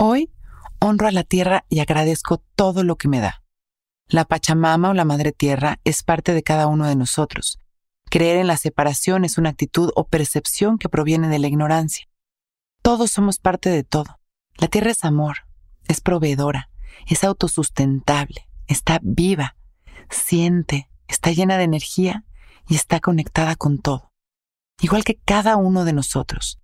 Hoy 0.00 0.30
honro 0.78 1.08
a 1.08 1.10
la 1.10 1.24
tierra 1.24 1.64
y 1.68 1.80
agradezco 1.80 2.38
todo 2.54 2.84
lo 2.84 2.94
que 2.94 3.08
me 3.08 3.18
da. 3.18 3.42
La 4.06 4.26
Pachamama 4.26 4.90
o 4.90 4.94
la 4.94 5.04
Madre 5.04 5.32
Tierra 5.32 5.80
es 5.82 6.04
parte 6.04 6.34
de 6.34 6.44
cada 6.44 6.68
uno 6.68 6.86
de 6.86 6.94
nosotros. 6.94 7.58
Creer 8.08 8.36
en 8.36 8.46
la 8.46 8.56
separación 8.56 9.24
es 9.24 9.38
una 9.38 9.50
actitud 9.50 9.90
o 9.96 10.06
percepción 10.06 10.78
que 10.78 10.88
proviene 10.88 11.26
de 11.26 11.40
la 11.40 11.48
ignorancia. 11.48 12.06
Todos 12.80 13.10
somos 13.10 13.40
parte 13.40 13.70
de 13.70 13.82
todo. 13.82 14.20
La 14.56 14.68
Tierra 14.68 14.92
es 14.92 15.04
amor, 15.04 15.48
es 15.88 16.00
proveedora, 16.00 16.70
es 17.08 17.24
autosustentable, 17.24 18.48
está 18.68 19.00
viva, 19.02 19.56
siente, 20.10 20.88
está 21.08 21.32
llena 21.32 21.58
de 21.58 21.64
energía 21.64 22.24
y 22.68 22.76
está 22.76 23.00
conectada 23.00 23.56
con 23.56 23.80
todo. 23.80 24.12
Igual 24.80 25.02
que 25.02 25.16
cada 25.16 25.56
uno 25.56 25.84
de 25.84 25.92
nosotros 25.92 26.60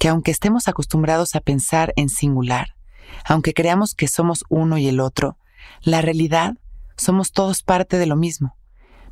que 0.00 0.08
aunque 0.08 0.30
estemos 0.30 0.66
acostumbrados 0.66 1.36
a 1.36 1.40
pensar 1.40 1.92
en 1.94 2.08
singular, 2.08 2.74
aunque 3.26 3.52
creamos 3.52 3.94
que 3.94 4.08
somos 4.08 4.44
uno 4.48 4.78
y 4.78 4.88
el 4.88 4.98
otro, 4.98 5.36
la 5.82 6.00
realidad 6.00 6.54
somos 6.96 7.32
todos 7.32 7.62
parte 7.62 7.98
de 7.98 8.06
lo 8.06 8.16
mismo. 8.16 8.56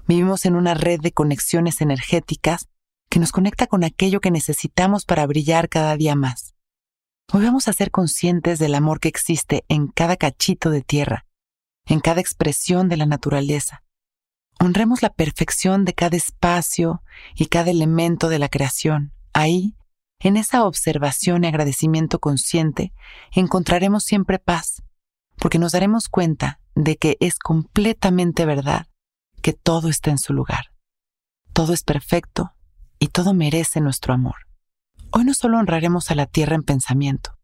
Vivimos 0.06 0.46
en 0.46 0.56
una 0.56 0.72
red 0.72 0.98
de 0.98 1.12
conexiones 1.12 1.82
energéticas 1.82 2.68
que 3.10 3.20
nos 3.20 3.32
conecta 3.32 3.66
con 3.66 3.84
aquello 3.84 4.20
que 4.20 4.30
necesitamos 4.30 5.04
para 5.04 5.26
brillar 5.26 5.68
cada 5.68 5.94
día 5.94 6.14
más. 6.14 6.54
Hoy 7.34 7.44
vamos 7.44 7.68
a 7.68 7.74
ser 7.74 7.90
conscientes 7.90 8.58
del 8.58 8.74
amor 8.74 8.98
que 8.98 9.08
existe 9.08 9.66
en 9.68 9.88
cada 9.88 10.16
cachito 10.16 10.70
de 10.70 10.80
tierra, 10.80 11.26
en 11.84 12.00
cada 12.00 12.22
expresión 12.22 12.88
de 12.88 12.96
la 12.96 13.04
naturaleza. 13.04 13.84
Honremos 14.58 15.02
la 15.02 15.10
perfección 15.10 15.84
de 15.84 15.92
cada 15.92 16.16
espacio 16.16 17.02
y 17.34 17.46
cada 17.46 17.70
elemento 17.70 18.30
de 18.30 18.38
la 18.38 18.48
creación. 18.48 19.12
Ahí 19.34 19.74
en 20.20 20.36
esa 20.36 20.64
observación 20.64 21.44
y 21.44 21.46
agradecimiento 21.46 22.18
consciente 22.18 22.92
encontraremos 23.32 24.04
siempre 24.04 24.38
paz, 24.38 24.82
porque 25.36 25.58
nos 25.58 25.72
daremos 25.72 26.08
cuenta 26.08 26.60
de 26.74 26.96
que 26.96 27.16
es 27.20 27.38
completamente 27.38 28.44
verdad 28.44 28.88
que 29.42 29.52
todo 29.52 29.88
está 29.88 30.10
en 30.10 30.18
su 30.18 30.32
lugar. 30.32 30.72
Todo 31.52 31.72
es 31.72 31.84
perfecto 31.84 32.52
y 32.98 33.08
todo 33.08 33.32
merece 33.34 33.80
nuestro 33.80 34.12
amor. 34.12 34.36
Hoy 35.10 35.24
no 35.24 35.34
solo 35.34 35.58
honraremos 35.58 36.10
a 36.10 36.14
la 36.14 36.26
tierra 36.26 36.56
en 36.56 36.64
pensamiento, 36.64 37.38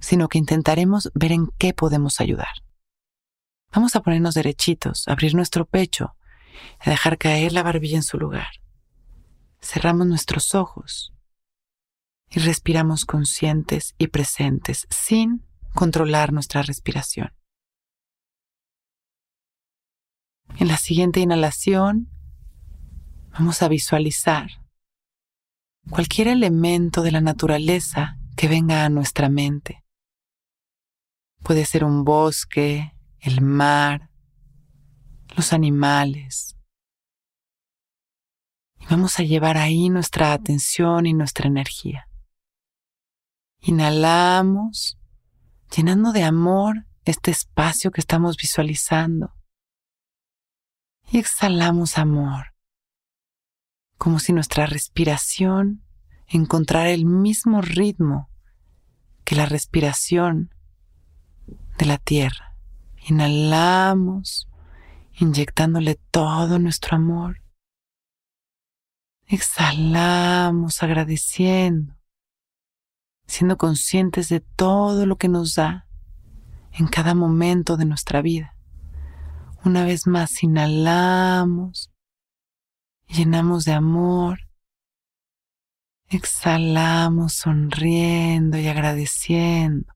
sino 0.00 0.28
que 0.28 0.38
intentaremos 0.38 1.10
ver 1.14 1.32
en 1.32 1.48
qué 1.58 1.72
podemos 1.72 2.20
ayudar. 2.20 2.62
Vamos 3.72 3.94
a 3.94 4.00
ponernos 4.00 4.34
derechitos, 4.34 5.06
abrir 5.06 5.34
nuestro 5.34 5.64
pecho, 5.64 6.16
a 6.80 6.90
dejar 6.90 7.18
caer 7.18 7.52
la 7.52 7.62
barbilla 7.62 7.96
en 7.96 8.02
su 8.02 8.18
lugar. 8.18 8.48
Cerramos 9.60 10.06
nuestros 10.06 10.54
ojos 10.54 11.12
y 12.30 12.40
respiramos 12.40 13.04
conscientes 13.04 13.94
y 13.98 14.08
presentes 14.08 14.86
sin 14.90 15.44
controlar 15.74 16.32
nuestra 16.32 16.62
respiración. 16.62 17.32
En 20.58 20.68
la 20.68 20.76
siguiente 20.76 21.20
inhalación 21.20 22.08
vamos 23.32 23.62
a 23.62 23.68
visualizar 23.68 24.48
cualquier 25.90 26.28
elemento 26.28 27.02
de 27.02 27.12
la 27.12 27.20
naturaleza 27.20 28.18
que 28.36 28.48
venga 28.48 28.84
a 28.84 28.88
nuestra 28.88 29.28
mente. 29.28 29.84
Puede 31.42 31.64
ser 31.64 31.84
un 31.84 32.04
bosque, 32.04 32.94
el 33.20 33.40
mar, 33.40 34.10
los 35.36 35.52
animales. 35.52 36.56
Y 38.80 38.86
vamos 38.86 39.18
a 39.18 39.22
llevar 39.22 39.58
ahí 39.58 39.90
nuestra 39.90 40.32
atención 40.32 41.06
y 41.06 41.12
nuestra 41.12 41.48
energía. 41.48 42.08
Inhalamos, 43.68 44.96
llenando 45.74 46.12
de 46.12 46.22
amor 46.22 46.86
este 47.04 47.32
espacio 47.32 47.90
que 47.90 48.00
estamos 48.00 48.36
visualizando. 48.36 49.34
Y 51.10 51.18
exhalamos 51.18 51.98
amor, 51.98 52.54
como 53.98 54.20
si 54.20 54.32
nuestra 54.32 54.66
respiración 54.66 55.82
encontrara 56.28 56.90
el 56.90 57.06
mismo 57.06 57.60
ritmo 57.60 58.30
que 59.24 59.34
la 59.34 59.46
respiración 59.46 60.54
de 61.76 61.86
la 61.86 61.98
tierra. 61.98 62.56
Inhalamos, 63.08 64.48
inyectándole 65.18 65.96
todo 66.12 66.60
nuestro 66.60 66.94
amor. 66.94 67.42
Exhalamos 69.26 70.84
agradeciendo 70.84 71.95
siendo 73.26 73.56
conscientes 73.56 74.28
de 74.28 74.40
todo 74.40 75.06
lo 75.06 75.16
que 75.16 75.28
nos 75.28 75.54
da 75.54 75.86
en 76.72 76.86
cada 76.86 77.14
momento 77.14 77.76
de 77.76 77.84
nuestra 77.84 78.22
vida. 78.22 78.56
Una 79.64 79.84
vez 79.84 80.06
más 80.06 80.42
inhalamos, 80.42 81.90
llenamos 83.08 83.64
de 83.64 83.72
amor, 83.72 84.40
exhalamos 86.08 87.34
sonriendo 87.34 88.58
y 88.58 88.68
agradeciendo. 88.68 89.92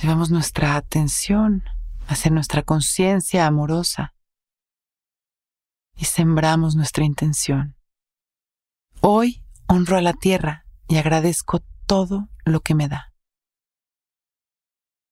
Llevamos 0.00 0.30
nuestra 0.30 0.76
atención 0.76 1.64
hacia 2.06 2.30
nuestra 2.30 2.62
conciencia 2.62 3.46
amorosa 3.46 4.14
y 5.96 6.04
sembramos 6.04 6.76
nuestra 6.76 7.04
intención. 7.04 7.76
Hoy 9.00 9.45
honro 9.68 9.96
a 9.96 10.02
la 10.02 10.12
tierra 10.12 10.66
y 10.88 10.96
agradezco 10.96 11.60
todo 11.86 12.28
lo 12.44 12.60
que 12.60 12.74
me 12.74 12.88
da. 12.88 13.12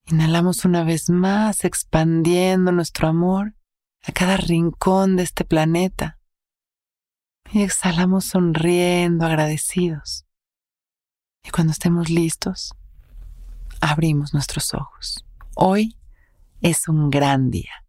Inhalamos 0.06 0.64
una 0.64 0.84
vez 0.84 1.08
más, 1.08 1.64
expandiendo 1.64 2.72
nuestro 2.72 3.08
amor 3.08 3.54
a 4.02 4.12
cada 4.12 4.36
rincón 4.36 5.16
de 5.16 5.22
este 5.22 5.44
planeta. 5.44 6.18
Y 7.50 7.62
exhalamos 7.62 8.26
sonriendo, 8.26 9.24
agradecidos. 9.24 10.26
Y 11.42 11.50
cuando 11.50 11.72
estemos 11.72 12.10
listos, 12.10 12.74
abrimos 13.80 14.34
nuestros 14.34 14.74
ojos. 14.74 15.24
Hoy 15.54 15.96
es 16.60 16.88
un 16.88 17.10
gran 17.10 17.50
día. 17.50 17.83